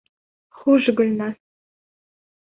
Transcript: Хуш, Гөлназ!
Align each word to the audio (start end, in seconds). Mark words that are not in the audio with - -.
Хуш, 0.61 0.87
Гөлназ! 1.01 1.35